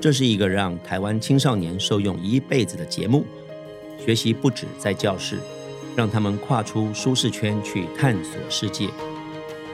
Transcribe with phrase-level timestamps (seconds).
[0.00, 3.26] 这是一个让台湾青少年受用一辈子的节目。
[4.02, 5.38] 学习不止在教室，
[5.94, 8.88] 让他们跨出舒适圈去探索世界。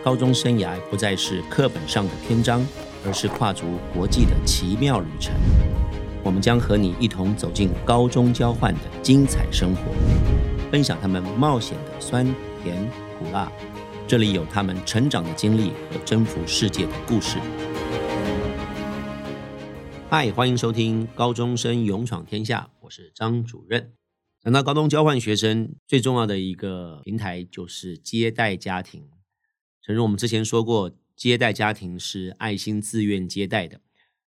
[0.02, 2.66] 高中生涯不再是课本上的篇章，
[3.04, 5.32] 而是跨足国际的奇妙旅程。
[6.24, 9.82] 我们将和你一同走进高中交换的精彩生活，
[10.72, 12.26] 分享他们冒险的酸
[12.64, 12.76] 甜
[13.16, 13.50] 苦辣。
[14.08, 17.38] 这里有他们成长的经历和征服世界的故事。
[20.08, 23.92] 嗨，欢迎收听《高中生勇闯天下》，我是张主任。
[24.40, 29.08] 讲到高中交换学生，最重要的一个平台就是接待家庭。
[29.82, 33.80] 正如我们之前说过，接待家庭是爱心自愿接待的，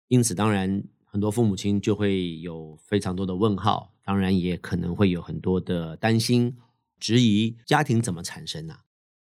[0.09, 6.57] 因此当然很多父母亲就会有非常多的问号，当然也可能会有很多的担心、
[6.99, 8.79] 质疑：家庭怎么产生呢？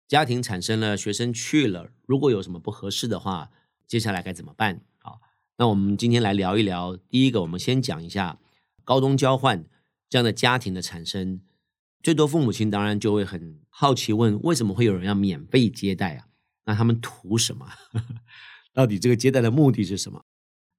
[0.07, 3.51] 家庭产生了，学生去了，如果有什么不合适的话，
[3.87, 4.83] 接下来该怎么办？
[5.57, 6.97] 那我们今天来聊一聊。
[6.97, 8.39] 第一个，我们先讲一下
[8.85, 9.65] 高中交换
[10.09, 11.41] 这样的家庭的产生。
[12.03, 16.27] 最多父母亲当然就会很好奇问：为什么会有人要免费接待啊？
[16.67, 17.67] 那他们图什么？
[18.75, 20.25] 到底这个接待的目的是什么？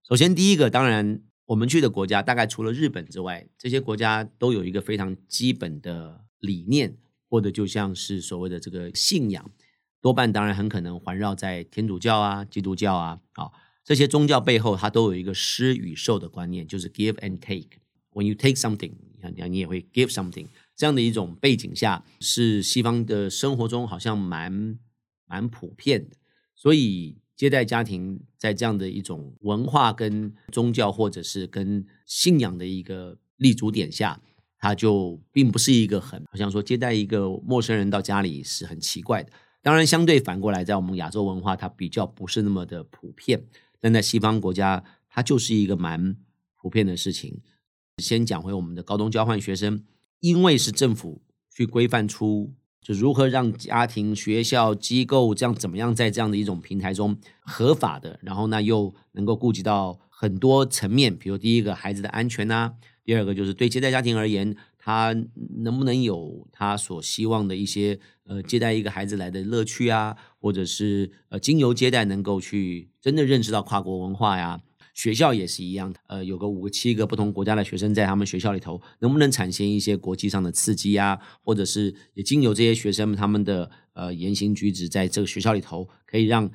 [0.08, 6.98] 首先，第一个，当然我们去的国家，大概除了日本之外，这些国家都有一个非常基本的理念。
[7.28, 9.52] 或者就像是所谓的这个信仰，
[10.00, 13.52] 多半当然很可能环绕在天主教啊、基督教啊，啊
[13.86, 17.78] 这些宗教背后，它都有一个施与受的观念，就是 give and take。
[18.12, 20.48] When you take something，你看你也会 give something。
[20.76, 24.80] 这样的一种背景下，是西方的生活中好像蛮
[25.28, 26.16] 蛮普遍的。
[26.56, 34.20] 所以接待家庭在这样的一种文化跟宗教或者是跟信仰的一个立足点下。
[34.58, 39.32] 它就并不是一个很好像说接待一个陌生人到家里是很奇怪的。
[39.62, 43.44] 当然，相对反过来，在我们亚洲文化，它比较不是那么的普遍。
[43.80, 46.16] 但在西方国家，它就是一个蛮
[46.62, 47.42] 普遍的事情。
[47.98, 49.84] 先讲回我们的高中交换学生，
[50.20, 62.74] 因为是政府去规范出，就如何让家庭、学校、机构这样怎么样在这样的一种平台中合法的，然后呢又能够顾及到很多层面，比如第一个孩子的安全呐。
[63.04, 65.16] 第二个就是对接待家庭而言，他
[65.64, 74.62] 能不能有他所希望的一些呃接待一个孩子来的乐趣啊，或者是呃经由接待能够去真的认识到跨国文化呀？
[74.94, 81.20] 学校也是一样，呃，有个五个七个不同国家的学生在他们学校里头，能不能产生一些国际上的刺激啊？
[81.42, 86.52] 或者是也经由这些学生们他们的呃言行举止，在这个学校里头，可以让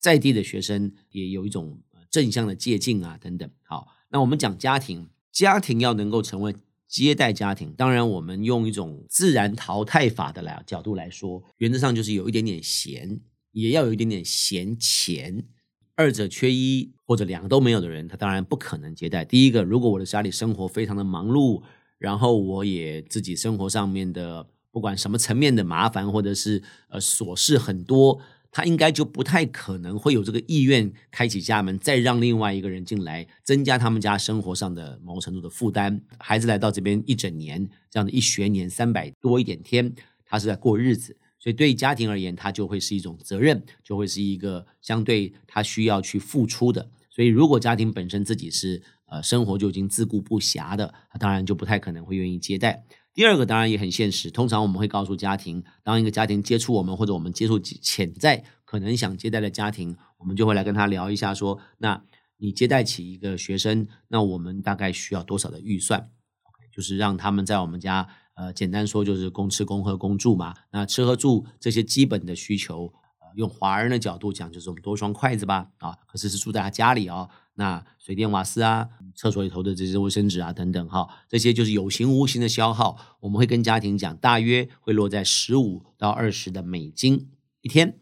[0.00, 1.78] 在地的学生也有一种
[2.10, 3.48] 正向的借鉴啊等等。
[3.62, 5.08] 好，那我们讲家庭。
[5.32, 6.52] 家庭要能够成为
[6.90, 13.20] 接待家庭，当然我们用一种自然淘汰法的来角度来说，原则上就是有一点点闲，
[13.52, 15.46] 也要有一点点闲钱，
[15.94, 19.24] 二者缺一或者两个都没有的人，他当然不可能接待。
[19.24, 21.62] 第一个，如果我的家里生活非常的忙碌，
[21.96, 28.20] 然后我也自己生活上面的不管什么层面的麻烦或者是呃琐事很多。
[28.50, 36.00] 他应该就不太可能会有这个意愿开启家门，再让另外一个人进来，增加他们家生活上的某程度的负担。
[36.18, 39.94] 孩子来到这边一整年，这样的一学年三百多一点天，
[40.24, 46.90] 他是在过日子，所以对家庭而言，他就会是一种责任，就会是一个相对他需要去付出的。
[47.08, 52.84] 所以，如果家庭本身自己是呃生活就已经自顾不暇的，他当然就不太可能会愿意接待。
[53.20, 62.02] 第二个当然也很现实，通常我们会告诉家庭，当一个家庭接触我们，或者我们接触潜在可能想接待的家庭，我们就会来跟他聊一下，说，那
[62.38, 70.54] 你接待起一个学生，那我们大概需要多少的预算？OK，就是让他们在我们家，呃，简单说就是公吃、公喝、公住嘛。
[70.72, 72.90] 那吃和住这些基本的需求。
[73.34, 77.28] 用华人的角度讲，就是我们多双筷子吧，啊，可是是住在他家里哦。
[77.54, 82.96] 那水电瓦斯啊，厕所里头的这些卫生纸啊等等，哈，这些就是有形无形的消耗。
[83.20, 87.28] 我们会跟家庭讲，大约会落在十五到二十的美金
[87.60, 87.98] 一天，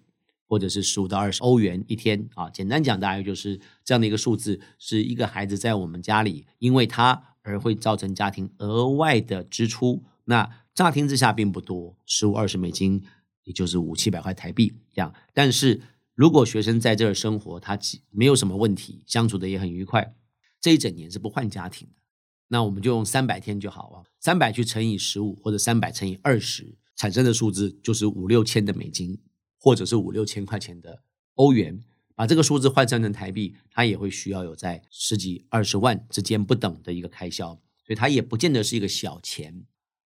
[0.47, 2.49] 或者是十五到二十欧元一天啊。
[2.49, 10.05] 简单讲，大约就是这样的一个数字，是一个孩子在我们家里，因为他而会造成家庭额外的支出。
[10.27, 13.03] 那乍听之下并不多，十五二十美金。
[13.49, 15.81] 也就是五七百块台币这样，但是
[16.15, 17.79] 如果学生在这儿生活，他
[18.11, 20.15] 没有什么问题，相处的也很愉快，
[20.61, 22.03] 这一整年是不换家庭的，
[22.49, 29.19] 那我们就用三百天就好啊，三百去乘以十五或者三百乘以二十，产生的数字就是五六千的美金，
[29.59, 31.03] 或者是五六千块钱的
[31.37, 31.83] 欧元，
[32.15, 37.55] 把这个数字换算成台币，它也会需要有在十几二十万之间不等的一个开销，
[37.87, 39.65] 所以它也不见得是一个小钱。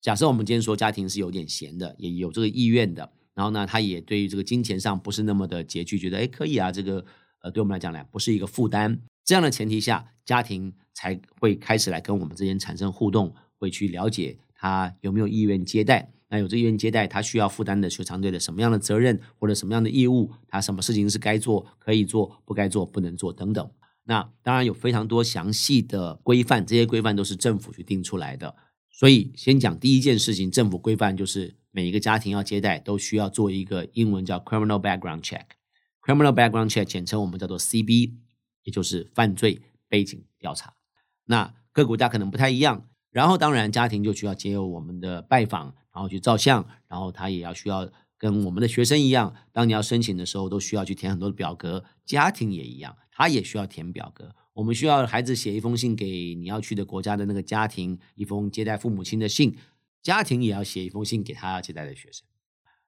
[0.01, 3.11] 假设我们今天说家庭是有点闲的，也有这个意愿的。
[3.39, 7.05] 然后呢，他也对于这个金钱上不是那么的拮据，觉得哎可以啊，这个
[7.41, 8.99] 呃，对我们来讲呢，不是一个负担。
[9.23, 16.11] 这样的前提下，家庭才会开始来跟我们之间产生互动，会去了解他有没有意愿接待。
[16.27, 20.29] 那有这意愿接待，他需要负担的球场队的什么样的责任或者什么样的义务？
[20.49, 23.71] 他什么事情是该做、可以做、不该做、不能做等等。
[24.03, 28.53] 那当然有非常多详细的规范，这些规范都是政府去定出来的。
[28.91, 38.13] 所以，先讲第一件事情，政府规范就是每一个家庭要接待都需要做一个英文叫 criminal background check，criminal background check 简称我们叫做 CB，
[38.63, 40.73] 也就是犯罪背景调查。
[41.25, 42.85] 那各国家可能不太一样。
[43.11, 47.89] 然后，当然家庭就需要接受我们的拜访，然后去照相，然后他也要需要
[48.19, 51.83] 跟我们的学生一样，当你要申请的时候，都需要去填很多的表格。
[52.05, 54.35] 家庭也一样，他也需要填表格。
[54.53, 59.55] 我们需要孩子写一封信给你要去的国家的那个家庭，一封接待父母亲的信。
[60.01, 62.25] 家庭也要写一封信给他要接待的学生。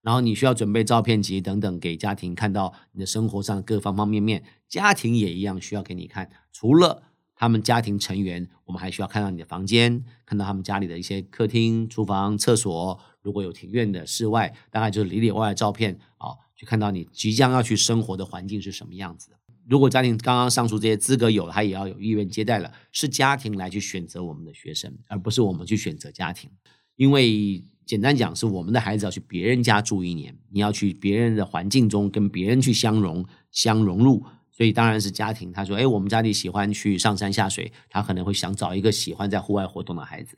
[0.01, 4.43] 然后你需要准备照片集等等给家庭看到你的生活上各方方面面。
[4.67, 6.31] 家庭也一样需要给你看。
[6.51, 7.03] 除了
[7.35, 12.99] 他们家庭成员，我们还需要看到你的房间，看到他们家里的一些客厅、厨房、厕所。
[13.21, 19.37] 如果有庭院的室外，大概就是里里外外照片啊，去看到你即将要去生活的环境是什么样子的。
[19.67, 22.73] 如果家庭刚刚上述这些资格有了，他也要有意愿接待了。
[22.91, 26.49] 是家庭来去选择我们的学生，而不是我们去选择家庭。
[26.95, 34.25] 因为简单讲，是我们的孩子要去别人家住一年，你要去别人的环境中跟别人去相融、相融入。
[34.51, 35.51] 所以当然是家庭。
[35.51, 40.37] 他说：“哎，我们家里喜欢去上山下水，他可能会想找一个喜欢在户外活动的孩子。”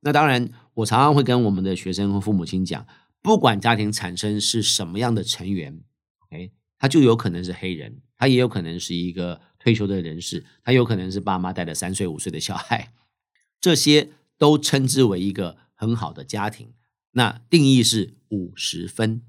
[0.00, 2.86] 那当然，我常常会跟我们的学生和父母亲讲，
[3.20, 5.80] 不管家庭产生是什么样的成员
[6.26, 8.00] ，OK，他就有可能是黑人。
[8.16, 12.92] 他也有可能是一个退休的人士，他有可能是爸妈带的三岁五岁的小孩，
[13.60, 16.72] 这些都称之为一个很好的家庭。
[17.12, 19.22] 那定义是五十分，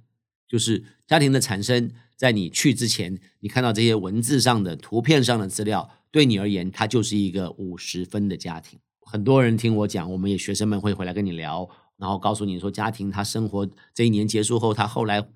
[0.47, 8.80] 就是家庭的产生，在你去之前，你看到这些文字上的、图片上的资料，对你而言，它就是一个五十分的家庭。
[9.01, 15.27] 很多人听我讲，我们也学生们会回来跟你聊，然后告诉你说，家庭他生活这一年结束后，他后来。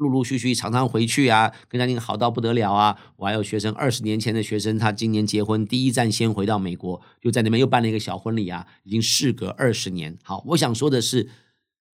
[0.00, 2.98] 陆陆续续常常回去啊，跟家庭好到不得了啊！
[3.16, 10.16] 我还有学生，二十年前的学生，他今年结婚，第一站先回到美国，就在那边又办了一个小婚礼啊，已经事隔二十年。
[10.22, 11.28] 好，我想说的是，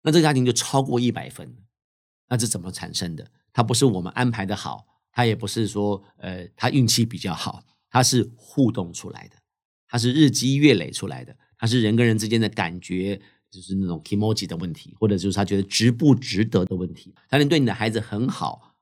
[0.01, 1.55] 那这个家庭就超过一百分，
[2.29, 3.27] 那是怎么产生的？
[3.53, 9.35] 他不是我们安排的好，他也不是说呃他运气比较好，他是互动出来的，
[9.87, 13.21] 他是日积月累出来的，他是人跟人之间的感觉。
[13.51, 17.13] 就是那种 emoji 的问题，或者就是他觉得值不值得的问题。
[17.29, 18.77] 他能对你的孩子很好，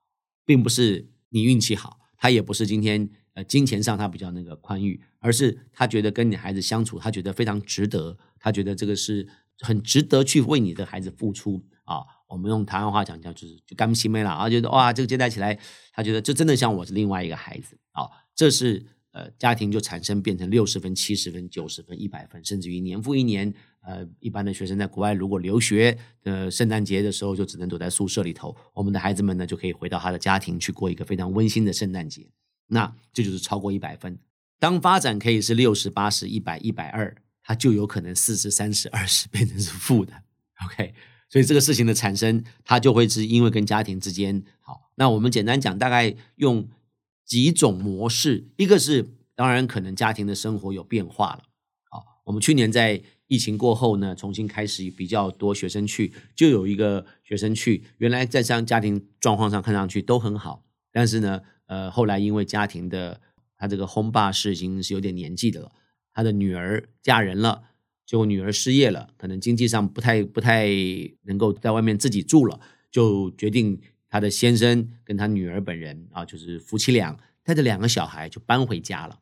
[0.46, 9.28] 并不是你运气好，他也不是今天呃金钱上他比较那个宽裕，而是他觉得跟你孩子相处，他觉得非常值得，他觉得这个是
[9.58, 12.04] 很值得去为你的孩子付出啊。
[12.28, 15.58] 我们用台湾话讲叫就是就甘心没了啊，觉得哇这个接待起来，
[15.92, 18.08] 他觉得这真的像我是另外一个孩子啊。
[18.36, 23.52] 这是呃家庭就产生变成六十分、七十分、九十分、一百分，甚至于年复一年。
[23.82, 28.54] 呃，一般的学生在国外如果留学，呃，圣诞节的时候就只能躲在宿舍里头。
[28.74, 32.28] 我们的孩子们呢，就可以回到他的家庭去过一个非常温馨的圣诞节。
[32.66, 34.18] 那这就是超过一百分。
[34.58, 40.12] 当发展可以是六十八十、一百、一百二，它就有可能四十三十、二十 变成是负的。
[40.66, 40.92] OK，
[41.30, 44.90] 所以这个事情的产生，它就会是因为跟家庭之间好。
[44.96, 46.68] 那我们简单讲，大概用
[47.24, 48.46] 几种模式。
[48.58, 51.44] 一个是当然可能家庭的生活有变化了。
[51.88, 53.02] 好，我们去年在。
[53.30, 63.20] 疫情过后呢，重新开始比较多学生去，就有一个学生去，原来在这家庭状况上看上去都很好，但是呢，呃，后来因为家庭的
[63.56, 65.70] 他这个轰爸是已经是有点年纪的了，
[66.12, 67.62] 他的女儿嫁人了，
[68.04, 70.68] 就女儿失业了，可能经济上不太不太
[71.22, 72.58] 能够在外面自己住了，
[72.90, 79.20] 就决定他的先生跟他女儿本人啊，就是夫妻俩带着两个小孩就搬回家了。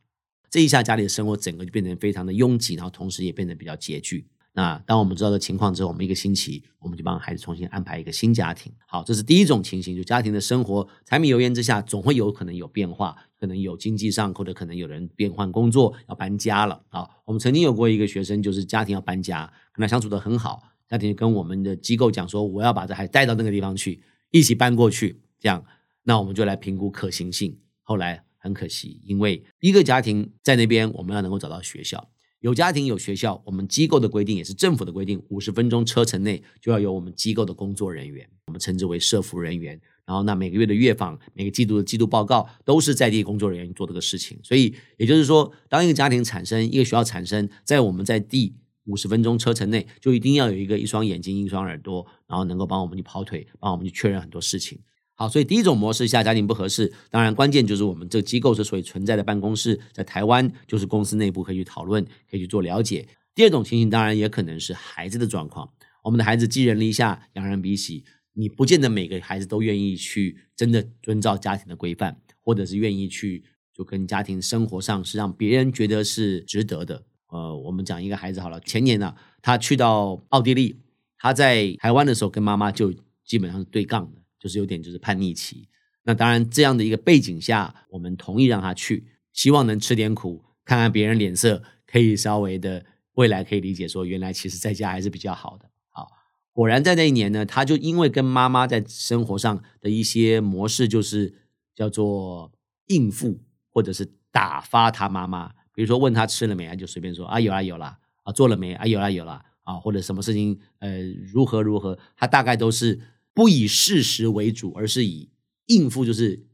[0.49, 4.27] 这一下家里的生活整个就变成非常的拥挤，然后同时也变得比较拮据。
[4.51, 8.73] 那当我们知道的情况之后，我们一个星期我们就帮孩子重新安排一个新家庭。
[8.87, 17.07] 好，这是第一种情形，就家庭的生活柴米油盐之下，总会有可能有变化，可能有经济上或者可能有人变换工作要搬家了啊。
[17.25, 24.01] 我们曾经有过一个学生，就是家庭要搬家，跟他相处的很好，家庭跟我们的机构讲说，我要把这孩子带到那个地方去，
[24.31, 25.63] 一起搬过去，这样，
[26.03, 27.59] 那我们就来评估可行性。
[27.83, 28.23] 后来。
[28.39, 39.79] 很可惜，因为一个家庭在那边，我们要能够找到学校，有家庭有学校，我们机构的规定也是政府的规定，五十分钟车程内就要有我们机构的工作人员，我们称之为社服人员。
[40.05, 44.39] 然后那每个月的月访，每个季度的季度报告，都是在地工作人员做这个事情。
[44.41, 48.55] 所以也就是说，当一个家庭产生，一个学校产生，在我们在地
[48.85, 54.79] 五十分钟车程内，就一定要有一个一双眼睛一双耳朵，然后能够帮我们去跑腿，帮我们去确认很多事情。
[55.19, 63.05] 好，所以第一种模式下家庭不合适，当然关键就是我们这个机构之所以存在的办公室在台湾，就是公司内部可以去讨论，可以去做了解。
[63.35, 65.73] 第二种情形当然也可能是孩子的状况，
[66.05, 77.03] 我们的孩子寄人篱下，仰人鼻息，你不见得每个孩子都愿意去真的遵照家庭的规范，或者是愿意去就跟家庭生活上是让别人觉得是值得的。
[77.27, 80.77] 呃，我们讲一个孩子好了，前年呢，他去到奥地利，
[81.17, 82.93] 他在台湾的时候跟妈妈就
[83.25, 84.18] 基本上是对杠的。
[84.39, 85.67] 就是有点就是叛逆期，
[86.03, 95.69] 那当然这样的一个背景下，我们同意让他去，希望能吃点苦，看看别人脸色，可以稍微的未来可以理解说，原来其实在家还是比较好的。
[95.89, 96.09] 好，
[96.53, 101.35] 果然在那一年呢，他就因为跟妈妈在生活上的一些模式，就是
[101.75, 102.51] 叫做
[102.87, 111.01] 应付或者是打发他妈妈，比如说问他吃了没，他就随便说啊有啦有啦啊做了没啊有啦有啦啊或者什么事情呃
[111.33, 113.01] 如何如何，他大概都是。
[113.39, 115.29] 不以事实为主，而是以
[115.67, 116.45] 应付，就是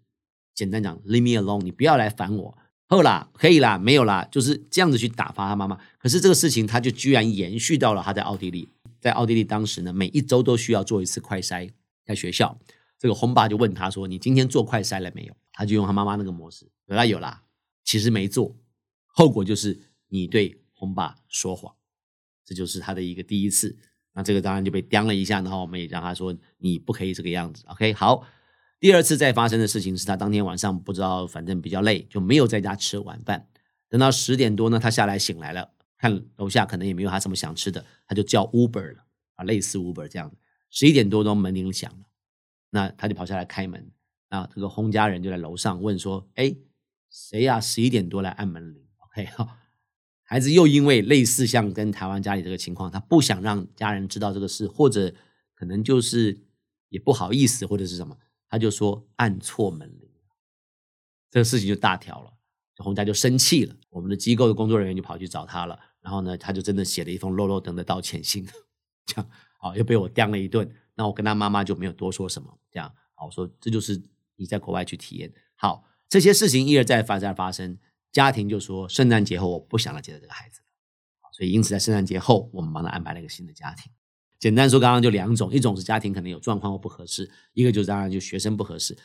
[0.54, 2.56] 简单讲，leave me alone，你不要来烦我。
[2.86, 5.80] 后啦，可以啦，没有啦，就是这样子去打发他妈妈。
[5.98, 11.72] 可是这个事情，他就居然延续到了他在奥地利，在奥地利当时呢，每一周都需要做一次快筛，
[12.06, 12.56] 在学校，
[13.00, 17.42] 这个红爸就问他说：“你今天做快筛了没有？”他就用他妈妈那个模式，有啦有啦，
[17.84, 18.56] 其实没做，
[19.08, 21.74] 后果就是你对红爸说谎，
[22.46, 23.76] 这就是他的一个第一次。
[24.16, 27.92] 那这个当然就被刁了一下，然后我们也让他说你不可以这个样子，OK？
[27.94, 28.26] 好，
[28.80, 33.48] 第二次再发生的事情是他当天晚上不知道，反正比较累，就没有在家吃晚饭。
[33.90, 39.06] 等到十点多呢，他下来醒来了，看楼下可能也没有他什么想吃的，他就叫 Uber 了
[39.36, 40.38] 啊，类似 Uber 这样子。
[40.70, 42.06] 十一点多钟门铃响了，
[42.70, 43.92] 那他就跑下来开门，
[44.30, 46.56] 啊，这个轰家人就在楼上问说：“哎，
[47.10, 47.60] 谁呀？
[47.60, 49.26] 十一点多来按门铃？”OK？
[49.36, 49.58] 好。
[50.28, 55.14] 孩子又因为类似像跟台湾家里这个情况，他不想让家人知道这个事，或者
[55.54, 56.36] 可能就是
[56.90, 58.18] 也不好意思，或者是什么，
[58.50, 60.10] 他就说按错门铃，
[61.30, 62.34] 这个事情就大条了，
[62.78, 63.76] 洪家就生气了。
[63.92, 68.44] 我们的机构的工作人员就跑去找他了，然后呢，他就真的写了一封漏漏等的道歉信，
[69.06, 69.30] 这样
[69.60, 70.68] 好又被我刁了一顿。
[70.96, 74.02] 那我跟他妈妈就没有多说什么，这样好说这就是
[74.38, 75.32] 你在国外去体验。
[75.56, 77.78] 好，这些事情一而再再而发生。
[78.16, 83.92] 家庭就说圣诞节后我不想来接待这个孩子了，所以因此在圣诞节后我们帮他安排了一个新的家庭。
[84.40, 88.98] 简单说，刚刚就两种，一种是家庭可能有状况或不合适，一个就是当然就学生不合适。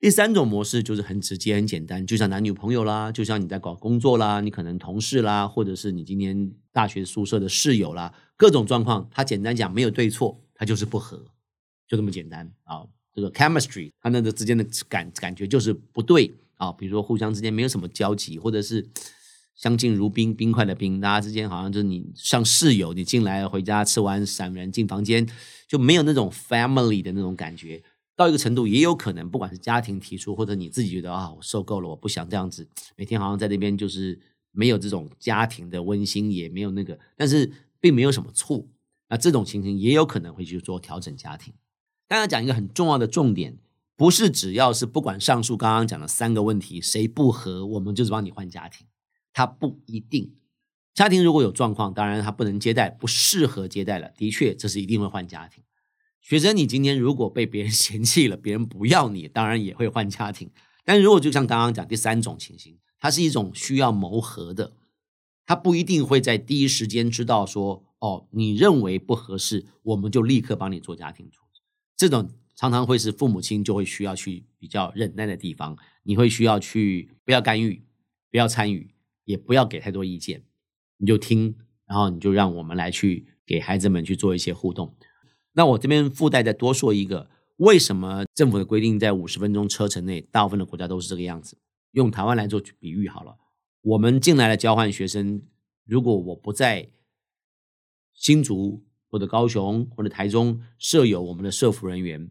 [0.00, 11.22] 第三种模式就是很直接很简单，就像男女朋友啦，就像你在搞工作啦，你可能同事啦，或者是你今天大学宿舍的室友啦，各种状况，他简单讲没有对错，他就是不合，
[11.86, 12.86] 就这么简单啊。
[13.14, 16.32] 这个 chemistry，他那个之间的感感觉就是不对。
[16.62, 18.88] 啊，比如说互相之间没有什么交集，或者是
[19.56, 25.28] 相敬如宾，冰块的冰，大家之间好像就是你像室友，你进来回家吃完散人进房间，
[25.66, 27.82] 就没有那种 family 的那种感觉。
[28.14, 34.16] 到一个程度，也有可能不管是家庭提出，或者你自己觉得啊，我受够了，我不想这样子，每天好像在那边就是
[34.52, 37.50] 没有这种家庭的温馨，也没有那个，但是
[37.80, 38.64] 并没有什么错。
[39.08, 41.52] 那这种情形也有可能会去做调整家庭。
[42.06, 43.58] 刚刚讲一个很重要的重点。
[44.02, 48.84] 不是只要是不管上述刚刚讲的三个问题谁不合，我们就是帮你换家庭。
[49.32, 50.34] 他不一定，
[50.92, 54.12] 家庭如果有状况，当然他不能接待，不适合接待了。
[54.16, 55.62] 的确，这是一定会换家庭。
[56.20, 60.50] 学生，你今天如果被别人嫌弃了，别人不要你，当然也会换家庭。
[60.84, 64.72] 但如果就像刚刚讲第三种情形，它是一种需要谋合的，
[65.46, 71.30] 他不一定会在第一时间知道说，哦，你认为不合适，我们就立刻帮你做家庭。
[71.96, 72.28] 这种。
[72.54, 77.84] 常常会是父母亲就会需要去比较忍耐的地方，你会需要去不要干预，
[78.30, 78.94] 不要参与，
[79.24, 80.44] 也不要给太多意见，
[80.98, 81.56] 你就听，
[81.86, 84.94] 然后你就让我们来去给孩子们去做一些互动。
[85.54, 91.58] 那我这边附带再多说一个，为什么政府的规定在五十分钟车程内，大部分的国家都是这个样子？
[91.92, 93.36] 用台湾来做比喻好了，
[93.80, 95.42] 我们进来的交换学生，
[95.84, 96.90] 如果我不在
[98.12, 102.30] 新竹或者高雄或者台中设有我们的社服人员。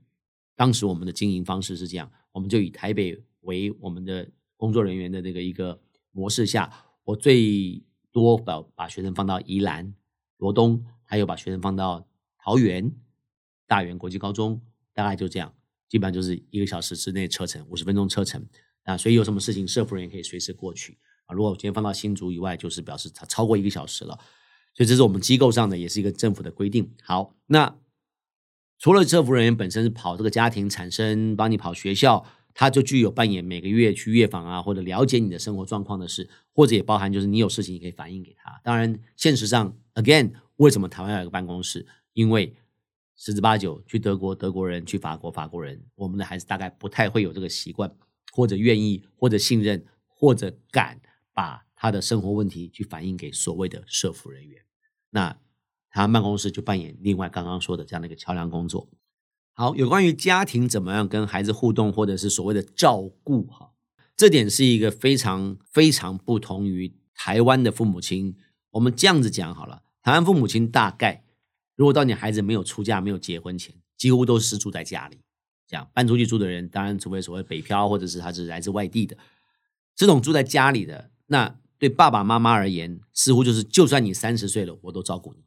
[0.61, 6.71] 当时我们的经营方式是这样，我们就以台北为我们的工作人员的这个一个模式下，
[7.03, 9.91] 我最多把把学生放到宜兰、
[10.37, 12.91] 罗东，还有把学生放到桃园、
[13.65, 14.61] 大园国际高中，
[14.93, 15.51] 大概就这样，
[15.89, 18.45] 基本上就是一个小时之内车程，五十分钟车程
[18.83, 21.33] 啊，所以有什么事情，社服人员可以随时过去啊。
[21.33, 24.13] 如果今天放到新竹以外，就是表示它超过一个小时了，
[24.75, 26.93] 所以这是我们机构上的，也是一个政府的规定。
[27.01, 27.75] 好，那。
[28.81, 38.59] 除了社服人员本身是跑这个家庭产生，帮你跑学校，他就具有扮演每个月去月访啊，或者了解你的生活状况的事，或者也包含就是你有事情你可以反映给他。
[38.63, 41.85] 当然，现实上，again，为什么台湾要有一个办公室？
[42.13, 42.55] 因为
[43.15, 47.95] 十之八九去德国，德国人去法国，法国人，我们的孩子大概不太会有这个习惯，
[48.31, 50.99] 或者愿意，或者信任，或者敢
[51.35, 54.59] 把他的生活问题去反映给所谓的社服人员。
[55.11, 55.37] 那
[55.91, 58.89] 他办公室就扮演另外刚刚说的这样的一个桥梁工作。
[59.53, 63.73] 好，有关于家庭怎么样跟孩子互动，或者是所谓的照顾，哈，
[64.15, 68.35] 这点是一个非常非常不同于台湾的父母亲。
[68.71, 71.25] 我们这样子讲好了，台湾父母亲大概，
[71.75, 75.19] 如果到你孩子没有出嫁、没有结婚前，几乎都是住在家里。
[75.67, 79.17] 这样搬出去住的人，当然除非所谓北漂，或者是他是来自外地的，
[79.95, 85.43] 这种住在家里的，那对爸爸妈妈而言，似乎就是就算你三十岁了，我都照顾你。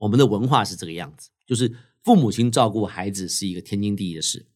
[0.00, 1.72] 我们的文化是这个样子，就是。
[2.02, 4.46] 父母亲照顾孩子是一个天经地义的事，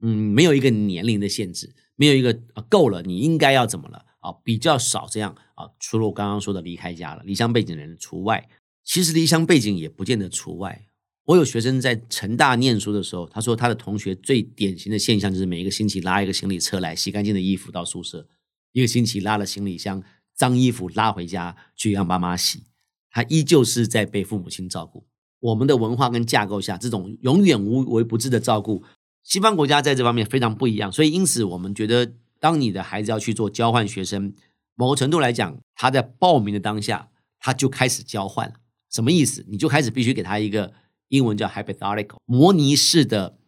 [0.00, 4.32] 嗯，没有一个年龄的限制，没有一个啊够了，你应该要怎么了啊？
[4.42, 8.48] 比较少这样啊，除了我刚刚说的离开家了，离乡背景的人除外。
[8.84, 10.86] 其实离乡背景也不见得除外。
[11.24, 18.26] 我有学生在成大念书的时候，他说他的同学最典型的现象就是每一个星期拉一个行李车来洗干净的衣服到宿舍，
[18.72, 20.02] 一个星期拉了行李箱
[20.34, 22.62] 脏衣服拉回家去让爸妈洗，
[23.10, 25.06] 他依旧是在被父母亲照顾。
[25.40, 28.84] 我们的文化跟架构下，这种永远无微不至的照顾，
[29.22, 30.90] 西方国家在这方面非常不一样。
[30.90, 34.34] 所以，因此我们觉得，当你的孩子要去做交换学生，
[34.74, 38.54] 某个程度来讲，他在报名的当下，他就开始交换了。
[38.90, 39.44] 什么意思？
[39.48, 40.72] 你就开始必须给他一个
[41.08, 43.38] 英文叫 hypothetical 模拟式的。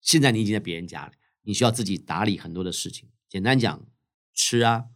[0.00, 3.10] 现在你已经在别人家里，你需要自己打理很多的事情。
[3.28, 3.86] 简单讲，
[4.32, 4.86] 吃啊，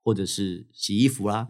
[0.00, 1.48] 或者是洗衣服啦，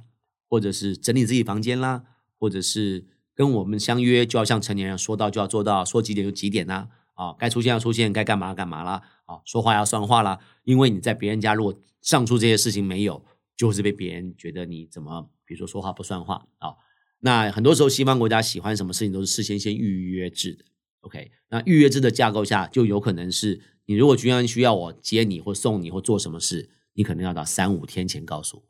[0.52, 2.04] 或者是整理自己房间啦，
[2.38, 3.06] 或者是。
[3.34, 6.90] 跟我们相约，就要像成年人说到就要做到，说几点就几点啦？
[7.14, 9.00] 啊，该出现要出现，该干嘛干嘛啦？
[9.24, 10.38] 啊，说话要算话啦。
[10.64, 13.24] 因为你在别人家，如果上述这些事情没有，
[13.56, 16.74] 就是被别人觉得你怎么，比如说说话不算话啊。
[17.20, 20.66] 那很多时候，西方国家喜欢什么事情都是事先先预约制的。
[21.00, 28.62] OK，那预约制的架构下，就有可能是你如果居然需要我接你或送你或做什么事，你可能要到三五天前告诉我。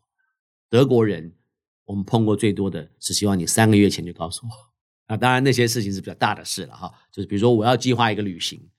[0.71, 1.33] 德国人。
[1.85, 4.53] 我们碰过最多的是希望你三个月前就告诉我。
[5.07, 8.71] 啊，当然那些事情是比较大的事了哈，就是比如说我要计划一个旅行，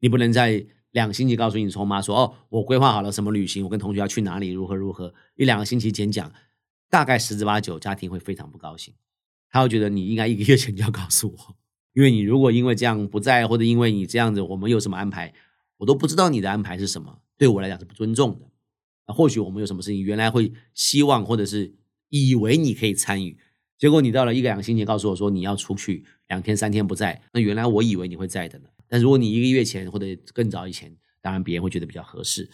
[0.00, 6.32] 你不能在两星期告诉你筹妈说哦，我规划好了什么旅行，我跟同学要去哪里，如何如何，一两个星期前讲，
[6.88, 8.94] 大概十之八九家庭会非常不高兴，
[9.50, 11.56] 他会觉得你应该一个月前就要告诉我，
[11.92, 15.32] 因为你如果因为这样不在，或者因为你这样子我们有什么安排，
[15.76, 18.50] 我都不知道你的安排是什么，对我来讲是不尊重的。
[19.06, 21.76] 那或许我们有什么事情原来会希望或者是。
[22.08, 23.38] 以为你可以参与，
[23.78, 28.68] 结果你到了一个两个星期告诉我说你要出去两天三天不在，那原来我以为你会在的呢。
[28.88, 32.50] 但如果你一个月前或者更早以前，当然别人会觉得比较合适。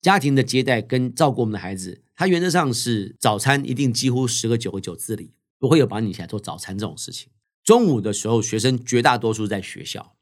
[0.00, 7.30] 家庭的接待跟照顾我们的孩子，他原则上是早餐一定几乎十个九个九自理，不会有帮你起来做早餐这种事情。
[7.62, 10.16] 中午的时候，学生绝大多数在学校，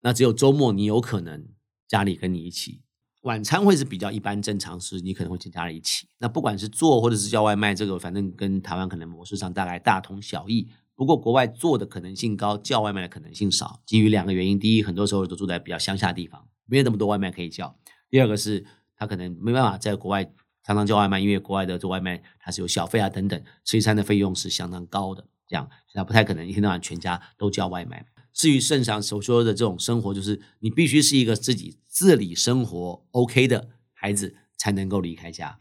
[0.00, 1.46] 那只有周末你有可能
[1.86, 2.80] 家里跟你一起。
[3.22, 6.06] 晚餐会是比较一般正常是，你可能会跟家人一起。
[6.18, 10.68] 那不管是做或者是叫外卖，这个反正跟台湾可能模式上大概大同小异。
[10.94, 13.82] 不过国外做的可能性高，叫外卖的可能性少。
[13.84, 17.74] 基于两个原因：第一，很多时候都住在比较乡下地方，没有那么多外卖可以叫；
[18.08, 18.64] 第二个是
[18.96, 20.24] 他可能没办法在国外
[20.62, 28.04] 常常叫外卖，因为国外的做外卖它是有小费啊等等，吃一餐的费用是相当高的，这样他不太可能一天到晚全家都叫外卖。
[28.32, 35.60] 至于圣上所说的这种生活，就是你必须是一个自己自理生活 OK 的孩子才能够离开家，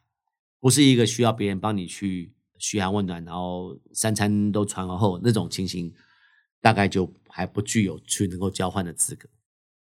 [0.60, 5.94] 不是一个需要别人帮你去嘘寒问暖，然后三餐都传而后那种情形，
[6.62, 9.28] 大概就还不具有去能够交换的资格。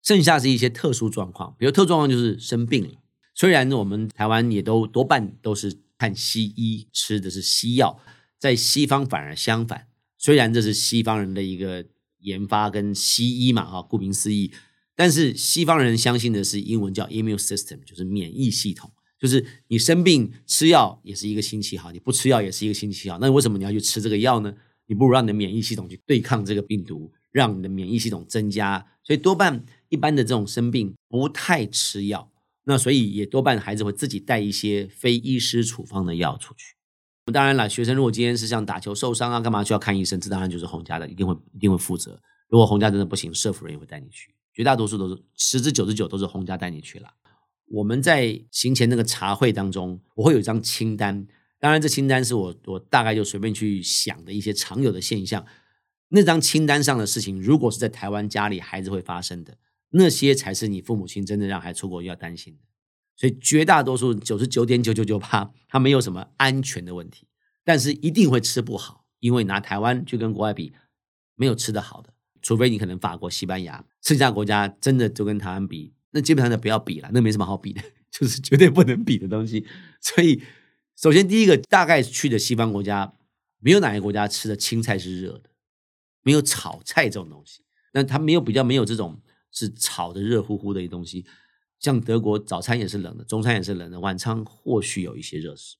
[0.03, 2.95] 剩下是一些特殊状况，比如特殊状况就是生病了。
[3.33, 7.99] 虽然我们台湾也都多半都是看西医，吃的是西药，
[8.37, 9.87] 在西方反而相反。
[10.17, 11.85] 虽然这是西方人的一个。
[12.23, 14.51] 研发跟西医嘛，哈，顾名思义，
[14.95, 24.53] 但是西方人相信的是英文叫 immune system，就是免疫系统，就是你生病吃药也是一个星期哈，你不吃药也是一个星期哈，那为什么你要去吃这个药呢？
[24.85, 32.29] 你不如让你的免疫系统去对抗这个病毒，让你的免疫系统增加，所以多半一般的这种生病不太吃药，
[32.65, 36.75] 那所以也多半孩子会自己带一些非医师处方的药出去。
[37.31, 40.19] 当然了，学生如果今天是像打球受伤啊，干嘛需要看医生？
[40.19, 42.19] 这当然就是洪家的，一定会一定会负责。
[42.49, 44.35] 如果洪家真的不行，社福人也会带你去。
[44.53, 47.09] 绝大多数都是十之九十九都是洪家带你去了。
[47.67, 51.25] 我们在行前那个茶会当中，我会有一张清单。
[51.59, 55.45] 当然，这清单是我我大概就随便去想的一些常有的现象。
[56.09, 59.57] 那张清单上的事情，如果是在台湾家里孩子会发生的，
[59.89, 62.59] 那些才是你父母亲真的让孩子出国要担心的。
[63.15, 67.27] 所以绝大多数九十九点九九九八，它没有什么安全的问题，
[67.63, 70.73] 但是一定会吃不好，因为拿台湾去跟国外比，
[71.35, 72.13] 没有吃的好的。
[72.41, 79.65] 除非你可能法国、西班牙，剩下国家真的就跟台湾比，那基本上就不要比了，那没什么好比的， 就是绝对不能比的东西。
[80.01, 80.41] 所以，
[80.97, 83.13] 首先第一个，大概去的西方国家，
[83.59, 85.51] 没有哪个国家吃的青菜是热的，
[86.23, 87.63] 没有炒菜这种东西。
[87.93, 91.25] 那它没有比较没有这种是炒的热乎乎的一东西。
[91.83, 95.75] 像德国早餐也是冷的，中餐也是冷的，晚餐或许有一些热食，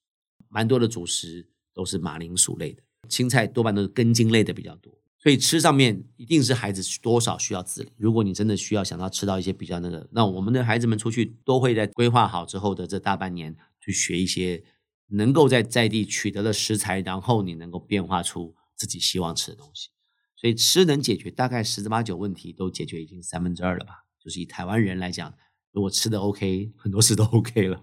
[0.50, 4.94] 蛮多的主食都是马铃薯类的，青菜多半都是根茎类的比较多。
[5.18, 7.94] 所以吃上面一定是孩子多少需要自理。
[7.96, 14.62] 如果你真的需要想到吃到一些比较那个，那我们的孩子们出去都会在规划好之后的这大半年去学一些
[15.08, 19.88] 能够在在地取得的食材，然后你能够变化出自己希望吃的东西。
[20.36, 24.04] 所以吃能解决大概十之八九问题都解决已经三分之二了吧？
[24.20, 25.34] 就是以台湾人来讲，
[25.74, 27.82] 如果吃的 OK， 很多事都 OK 了。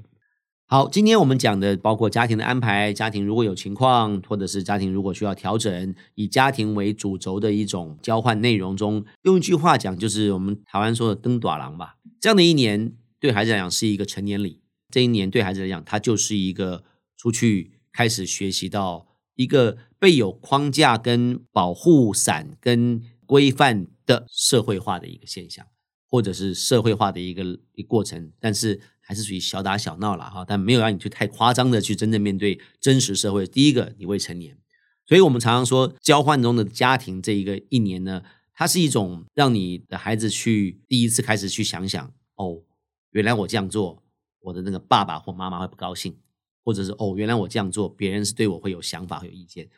[0.67, 11.97] 好，今天我们讲的包括家庭的安排，家庭如果有情况，或者是家庭如果需要调整，以家庭为主轴的一种交换内容中，用一句话讲，就是我们台湾说的“登短廊”吧。
[12.21, 16.85] 这样的一年对孩子来讲是一个成年礼，这一年对孩子来讲，他就是一个
[17.17, 25.67] 出去开始学习到一个被有框架、跟保护伞、跟规范的社会化的一个现象，
[26.11, 28.81] 或者是社会化的一个一过程，但是。
[29.03, 33.45] 还是属于小打小闹了哈，但没有让你去太夸张的去真正面对真实社会。
[33.45, 34.57] 第一个，你未成年，
[35.05, 38.23] 所以我们常常说交换中的家庭这一个一年呢，
[38.55, 42.63] 它是一种让你的孩子去第一次开始去想想哦，
[43.11, 44.01] 原来我这样做，
[44.43, 46.17] 我的那个爸爸或妈妈会不高兴，
[46.63, 49.69] 或者是哦，原来我这样做，别人是对我会有想法、会有意见。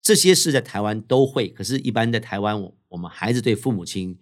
[0.00, 4.18] 这些事在台湾都会，可是，一般在台湾，我我们孩子对父母亲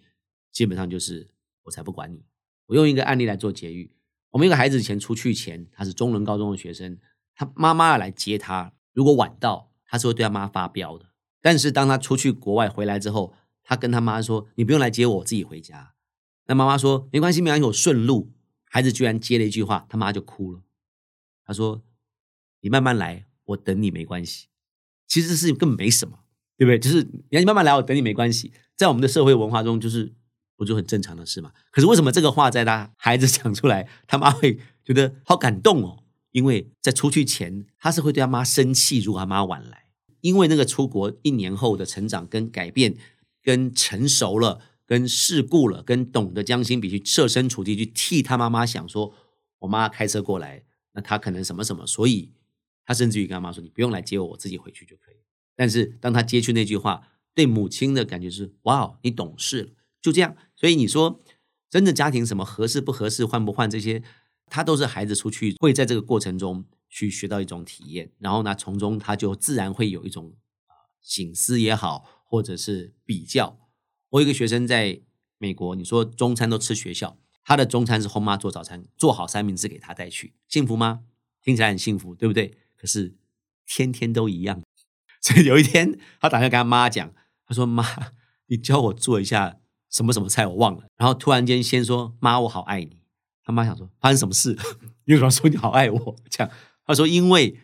[0.51, 1.29] 基本上就是
[1.63, 2.23] 我才不管你。
[2.67, 3.91] 我用一个案例来做结语。
[4.29, 6.97] 我们一个孩子以前出去前，他是中仑高中的学生，
[7.35, 11.07] 他妈妈要来接他，如果晚到，他是会对他妈发飙的。
[11.41, 15.93] 但是当他出去国外回来之后，他跟他妈说：“你不用来接我，我自己回家。”
[16.47, 18.31] 那妈妈说：“没关系，没关系，我顺路。”
[18.63, 20.61] 孩子居然接了一句话，他妈就哭了。
[21.43, 21.83] 他说
[22.61, 24.47] ：“你慢慢来，我等你没关系。”
[25.07, 26.19] 其实这事情根本没什么，
[26.57, 26.79] 对不对？
[26.79, 28.53] 就是你慢慢来，我等你没关系。
[28.77, 30.13] 在我们的社会文化中，就是。
[30.61, 31.51] 不就很正常的事嘛？
[31.71, 36.03] 可是为什么这个话在他孩子讲出来，他妈会觉得好感动哦？
[36.33, 39.85] 因为在出去前，他是会对他妈生气，如果他妈晚来，
[40.19, 42.95] 因为那个出国一年后的成长跟改变，
[43.41, 49.11] 跟成熟了，跟世故了，跟懂得将心比去设身处地去替他妈妈想，说
[49.57, 52.31] 我妈开车过来，那他可能什么什么，所以
[52.85, 55.15] 他甚至于跟他妈说：“你不用来接我，我自己回去就可以。”
[55.57, 59.69] 但是当他接去那句话，对母亲的感觉是：“哇，你懂事了。”
[60.01, 60.35] 就这样。
[60.55, 61.23] 所以你说，
[61.69, 64.03] 真的家庭什么合适不合适，换不换这些，
[64.47, 70.33] 他都是孩子出去会在这个过程中去学到一种体验，然后呢，从中他就自然会有一种
[70.67, 73.57] 啊醒思也好，或者是比较。
[74.09, 75.01] 我有一个学生在
[75.37, 81.05] 美国，你说中餐都吃学校，他的中餐是后妈做早餐，做好三明治给他带去，幸福吗？
[81.41, 82.57] 听起来很幸福，对不对？
[82.75, 83.15] 可是
[83.65, 84.61] 天天都一样。
[85.21, 87.13] 所以有一天，他打算跟他妈讲，
[87.45, 87.85] 他说：“妈，
[88.47, 89.59] 你教我做一下。”
[89.91, 93.01] 什么什么菜我忘了，然后突然间先说妈我好爱你，
[93.43, 94.57] 他妈想说发生什么事？
[95.05, 96.15] 为什么说你好爱我？
[96.29, 96.51] 这样
[96.85, 97.59] 他说因为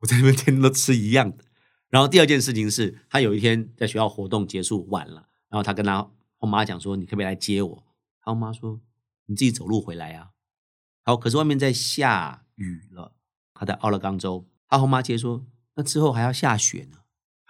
[0.00, 1.44] 我在那边天天都吃一样的。
[1.88, 7.84] 然后第二件事情是他有一天在学校活动结束晚了，然后他跟他后妈讲说你可不可以来接我？
[8.22, 8.80] 他后妈说
[9.26, 10.28] 你自己走路回来啊。
[11.04, 13.14] 好，可是外面在下雨了，
[13.54, 16.98] 他在奥勒冈州，他后妈接说那之后还要下雪呢。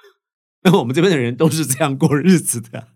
[0.63, 2.89] 那我们这边的人都是这样过日子的。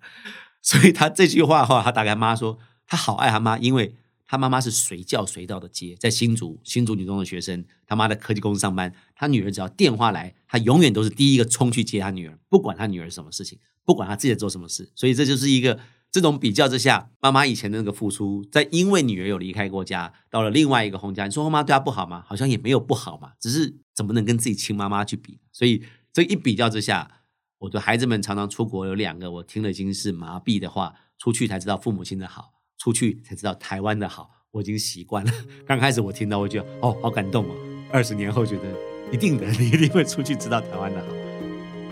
[0.67, 3.95] 所以他这句话的话，他大概妈说他好爱他妈，因为
[4.27, 14.91] 他妈妈是随叫随到的接，在新竹新竹女中的学生，他妈在科技公司上班，他女儿只要电话来，他永远都是第一个冲去接他女儿，不管他女儿什么事情，不管他自己在做什么事。
[14.97, 15.79] 所以这就是一个
[16.11, 22.25] 这种比较之下，妈妈以前的那个付出，在因为女儿有离开过家，到了另外一个红家，你说妈妈对他不好吗？
[22.27, 25.39] 好像也没有不好嘛，只是怎么能跟自己亲妈妈去比？
[25.53, 27.13] 所以这一比较之下。
[27.59, 35.33] 我的孩子们常常出国，有两个我听了已经是麻痹的话，出去才知道父母亲的好，出去才知道台湾的好，我已经习惯了。
[35.67, 37.55] 刚开始我听到，我觉得哦，好感动哦。
[37.91, 38.65] 二十年后觉得
[39.11, 41.07] 一定的，你一定会出去知道台湾的好。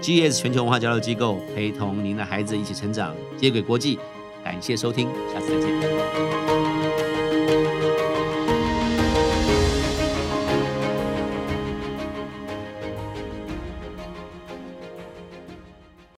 [0.03, 3.98] GS 全球文化交流机构陪同您的孩子一起成长，接轨国际。
[4.44, 6.54] 感谢收听，下次再见。